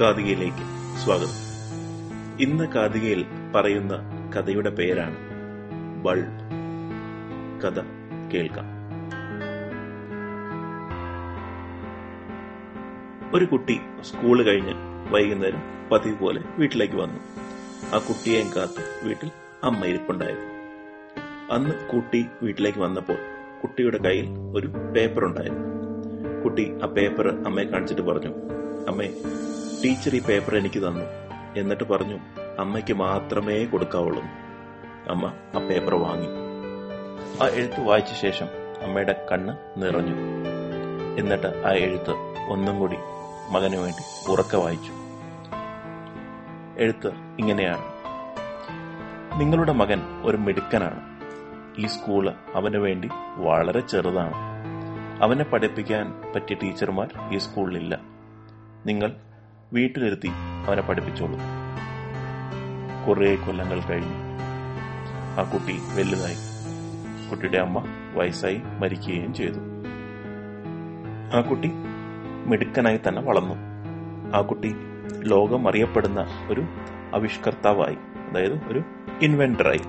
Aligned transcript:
കാതികയിലേക്ക് 0.00 0.96
സ്വാഗതം. 0.98 1.32
ഇന്ന് 2.40 2.64
കാതികയിൽ 2.64 3.26
പറയുന്ന 3.54 3.98
കഥയുടെ 4.36 4.70
പേരാണ് 4.70 5.16
ബൾബ് 6.02 6.42
കഥ 7.60 7.80
കേൾക്കാം. 8.34 8.64
ഒരു 13.34 13.44
കുട്ടി 13.44 13.80
സ്കൂൾ 14.00 14.42
കഴിഞ്ഞ് 14.42 14.74
വൈകുന്നേരം 15.10 15.62
പതിവ് 15.92 16.18
പോലെ 16.18 16.42
വീട്ടിലേക്ക് 16.58 16.94
വന്നു. 16.94 17.20
ആ 17.94 17.98
കുട്ടിയെയും 17.98 18.50
കാത്ത് 18.56 19.06
വീട്ടിൽ 19.06 19.30
അമ്മ 19.64 19.84
ഇരിപ്പുണ്ടായിരുന്നു. 19.84 20.58
അന്ന് 21.52 21.88
കുട്ടി 21.88 22.26
വീട്ടിലേക്ക് 22.42 22.78
വന്നപ്പോൾ 22.78 23.16
കുട്ടിയുടെ 23.62 23.98
കയ്യിൽ 23.98 24.28
ഒരു 24.56 24.66
പേപ്പർ 24.66 25.24
ഉണ്ടായിരുന്നു 25.24 25.64
കുട്ടി 26.42 26.72
ആ 26.82 26.86
പേപ്പർ 26.86 27.28
അമ്മയെ 27.46 27.64
കാണിച്ചിട്ട് 27.64 28.02
പറഞ്ഞു 28.02 28.58
അമ്മേ 28.88 29.08
ടീച്ചർ 29.84 30.16
ഈ 30.16 30.22
പേപ്പർ 30.22 30.56
എനിക്ക് 30.56 30.78
തന്നു. 30.78 31.04
എന്നിട്ട് 31.56 31.84
പറഞ്ഞു 31.84 32.18
അമ്മയ്ക്ക് 32.58 32.94
മാത്രമേ 32.94 33.64
കൊടുക്കാവുള്ളൂ. 33.64 34.22
അമ്മ 35.08 35.32
ആ 35.54 35.58
പേപ്പർ 35.66 35.94
വാങ്ങി. 35.94 36.26
ആ 37.42 37.48
എഴുത്ത് 37.54 37.88
വായിച്ച 37.88 38.12
ശേഷം 38.12 38.46
അമ്മയുടെ 38.82 39.26
കണ്ണ് 39.32 39.56
നിറഞ്ഞു. 39.76 40.14
എന്നിട്ട് 41.18 41.62
ആ 41.66 41.70
എഴുത്ത് 41.72 42.10
ഒന്നും 42.48 42.78
കൂടി 42.78 42.96
മകന് 43.50 43.76
വേണ്ടി 43.76 44.30
ഉറക്കെ 44.32 44.56
വായിച്ചു. 44.56 44.92
എഴുത്ത് 46.78 47.08
ഇങ്ങനെയാണ്. 47.38 47.84
നിങ്ങളുടെ 49.40 49.72
മകൻ 49.72 50.22
ഒരു 50.24 50.36
മിടുക്കനാണ്. 50.36 51.00
ഈ 51.78 51.86
സ്കൂൾ 51.86 52.30
അവന് 52.54 52.76
വേണ്ടി 52.76 53.08
വളരെ 53.36 53.80
ചെറുതാണ്. 53.80 54.34
അവനെ 55.22 55.44
പഠിപ്പിക്കാൻ 55.44 56.32
പറ്റിയ 56.34 56.56
ടീച്ചർമാർ 56.62 57.08
ഈ 57.32 57.38
സ്കൂളിലില്ല 57.38 58.17
നിങ്ങൾ 58.88 59.16
വീട്ടിലിരുത്തി 59.72 60.28
അവനെ 60.66 60.82
പഠിപ്പിച്ചോളൂ. 60.82 61.38
കുറേ 63.06 63.36
കൊല്ലങ്ങൾ 63.36 63.80
കഴിഞ്ഞു 63.80 64.14
ആ 65.40 65.50
കുട്ടി 65.52 65.72
വലുതായി. 65.72 66.36
കുട്ടിയുടെ 67.30 67.58
അമ്മ 67.58 67.84
വയസ്സായി 68.14 68.60
മരിക്കുകയും 68.80 69.34
ചെയ്തു. 69.34 69.60
ആ 71.36 71.40
കുട്ടി 71.40 71.70
മിടുക്കനായി 72.46 73.00
തന്നെ 73.08 73.22
വളർന്നു. 73.22 73.54
ആ 74.36 74.40
കുട്ടി 74.40 74.74
ലോകം 75.18 75.68
അറിയപ്പെടുന്ന 75.68 76.26
ഒരു 76.50 76.60
ആവിഷ്കർത്താവായി 77.14 77.98
അതായത് 78.30 78.64
ഒരു 78.66 78.84
ഇൻവെന്ററായി 79.22 79.80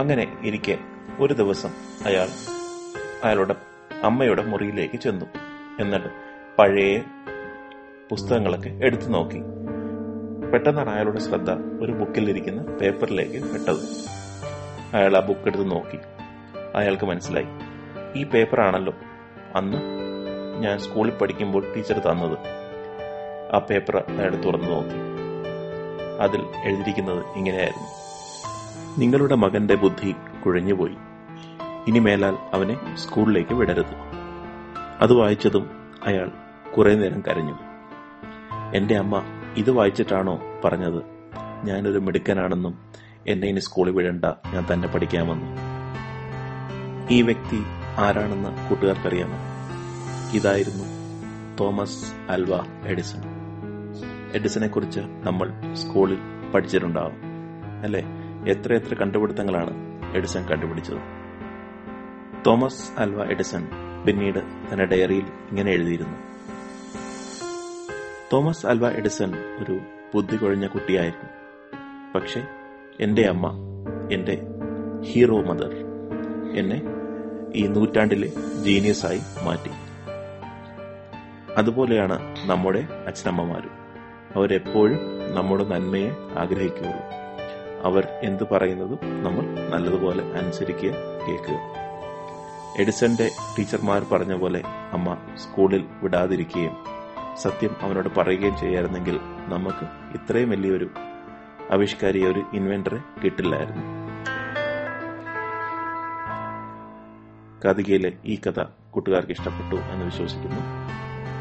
അങ്ങനെ 0.00 0.36
ഇരിക്കെ 0.42 0.78
ഒരു 1.18 1.34
ദിവസം 1.34 1.70
അയാൾ 2.06 2.28
അയാളുടെ 3.24 3.56
അമ്മയുടെ 4.02 4.46
മുറിയിലേക്ക് 4.46 5.00
ചെന്നു. 5.00 5.26
എന്നിട്ട് 5.80 6.08
പഴയ 6.58 7.00
പുസ്തകങ്ങളൊക്കെ 8.12 8.78
എടുത്തു 8.82 9.08
നോക്കി. 9.08 9.38
പെട്ടെന്നാണ് 10.52 10.90
അയാളുടെ 10.90 11.18
ശ്രദ്ധ 11.18 11.50
ഒരു 11.52 11.92
ബുക്കിലിരിക്കുന്ന 11.92 12.62
പേപ്പറിലേക്ക് 12.62 13.46
പെട്ടത്. 13.46 13.78
അയാൾ 14.96 15.16
ആ 15.16 15.20
ബുക്ക് 15.20 15.46
എടുത്ത് 15.46 15.70
നോക്കി. 15.70 15.98
അയാൾക്ക് 16.74 17.04
മനസ്സിലായി. 17.04 17.46
ഈ 18.16 18.24
പേപ്പറാണല്ലോ 18.24 18.92
അന്ന് 19.56 19.76
ഞാൻ 20.58 20.78
സ്കൂളിൽ 20.78 21.12
പഠിക്കുമ്പോൾ 21.12 21.74
ടീച്ചർ 21.76 21.98
തന്നത്. 21.98 22.38
ആ 23.54 23.58
പേപ്പർ 23.58 23.96
അയാൾ 23.96 24.30
തുറന്നു 24.30 24.70
നോക്കി. 24.70 24.96
അതിൽ 26.20 26.40
എഴുതിയിരിക്കുന്നത് 26.64 27.24
ഇങ്ങനെയായിരുന്നു. 27.36 27.88
നിങ്ങളുടെ 29.00 29.34
മകന്റെ 29.34 29.74
ബുദ്ധി 29.74 30.14
കുഴഞ്ഞുപോയി. 30.44 30.96
ഇനി 31.88 31.98
മേലാൽ 31.98 32.36
അവനെ 32.52 32.96
സ്കൂളിലേക്ക് 32.96 33.54
വിടരുത്. 33.54 33.94
അത് 35.00 35.12
വായിച്ചതും 35.12 35.70
അയാൾ 36.04 36.30
കുറേ 36.76 36.94
നേരം 36.94 37.22
കരഞ്ഞു. 37.28 37.71
എന്റെ 38.74 38.96
അമ്മ 38.96 39.22
ഇത് 39.56 39.70
വായിച്ചിട്ടാണോ 39.70 40.40
പറഞ്ഞത്? 40.64 41.02
ഞാനൊരു 41.64 41.98
മിടുക്കനാണെന്നും 41.98 42.78
എന്നെ 43.26 43.48
ഇനി 43.48 43.60
സ്കൂളിൽ 43.60 43.92
വിടണ്ട 43.92 44.24
ഞാൻ 44.24 44.66
തന്നെ 44.72 44.88
പഠിക്കാമെന്നും. 44.88 45.48
ഈ 47.10 47.22
വ്യക്തി 47.22 47.64
ആരാണെന്ന് 47.98 48.68
കൂട്ടുകാർക്കറിയാമോ? 48.68 49.38
ഇതായിരുന്നു 50.36 50.84
തോമസ് 51.56 52.12
അൽവ 52.28 52.64
എഡിസൺ. 52.86 53.22
എഡിസനെ 54.34 54.68
കുറിച്ച് 54.68 55.00
നമ്മൾ 55.00 55.52
സ്കൂളിൽ 55.74 56.18
പഠിച്ചിട്ടുണ്ടാവും. 56.54 57.12
അല്ലെ? 57.82 58.02
എത്ര 58.48 58.74
എത്ര 58.74 58.94
കണ്ടുപിടുത്തങ്ങളാണ് 58.94 60.02
എഡിസൺ 60.16 60.48
കണ്ടുപിടിച്ചത്? 60.48 60.98
തോമസ് 62.46 62.90
അൽവ 62.98 63.24
എഡിസൺ 63.24 63.68
പിന്നീട് 64.06 64.38
തന്റെ 64.38 64.84
ഡയറിയിൽ 64.84 65.24
ഇങ്ങനെ 65.24 65.72
എഴുതിയിരുന്നു. 65.72 66.31
തോമസ് 68.32 68.66
അൽവ 68.66 68.88
എഡിസൺ 68.88 69.34
ഒരു 69.34 69.80
ബുദ്ധി 70.14 70.36
കുഴഞ്ഞ 70.36 70.66
കുട്ടിയായിരുന്നു. 70.66 71.28
പക്ഷെ 72.14 72.46
എന്റെ 73.00 73.22
അമ്മ 73.22 73.52
എന്റെ 74.12 74.42
ഹീറോ 75.04 75.42
മദർ 75.42 75.74
എന്നെ 76.56 76.82
ഈ 77.54 77.66
നൂറ്റാണ്ടിലെ 77.66 78.26
ജീനിയസായി 78.62 79.20
മാറ്റി. 79.42 79.70
അതുപോലെയാണ് 81.54 82.36
നമ്മുടെ 82.44 82.88
അച്ഛനമ്മമാരും. 83.06 83.70
അവരെപ്പോഴും 84.36 84.98
നമ്മുടെ 85.34 85.64
നന്മയെ 85.64 86.10
ആഗ്രഹിക്കുള്ളൂ. 86.38 87.00
അവർ 87.82 88.08
എന്ത് 88.22 88.44
പറയുന്നതും 88.44 88.98
നമ്മൾ 89.24 89.68
നല്ലതുപോലെ 89.70 90.24
അനുസരിക്കുക 90.24 90.90
കേൾക്കുക. 91.28 91.58
എഡിസന്റെ 92.80 93.30
ടീച്ചർമാർ 93.58 94.04
പറഞ്ഞ 94.12 94.34
പോലെ 94.36 94.62
അമ്മ 94.92 95.16
സ്കൂളിൽ 95.34 95.84
വിടാതിരിക്കുകയും 96.02 96.91
സത്യം 97.36 97.76
അവനോട് 97.80 98.08
പറയുകയും 98.16 98.56
ചെയ്യായിരുന്നെങ്കിൽ 98.56 99.20
നമുക്ക് 99.48 100.16
ഇത്രയും 100.16 100.50
വലിയൊരു 100.50 100.90
ആവിഷ്കാരിയെ 101.72 102.28
ഒരു 102.28 102.44
ഇൻവെന്ററെ 102.54 102.98
കിട്ടില്ലായിരുന്നു. 103.24 103.82
കാതികയിലെ 107.64 108.12
ഈ 108.24 108.40
കഥ 108.46 108.64
കൂട്ടുകാർക്ക് 108.90 109.32
ഇഷ്ടപ്പെട്ടു 109.32 109.74
എന്ന് 109.74 110.04
വിശ്വസിക്കുന്നു. 110.04 110.60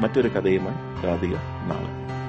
മറ്റൊരു 0.00 0.28
കഥയുമായി 0.28 1.06
കാതിക 1.06 1.34
നാളെ. 1.66 2.19